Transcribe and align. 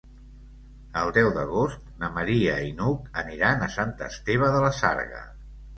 El 1.01 1.11
deu 1.17 1.29
d'agost 1.35 1.93
na 2.05 2.11
Maria 2.17 2.57
i 2.71 2.75
n'Hug 2.81 3.07
aniran 3.25 3.63
a 3.69 3.73
Sant 3.79 3.97
Esteve 4.11 4.53
de 4.59 4.65
la 4.69 4.77
Sarga. 4.85 5.27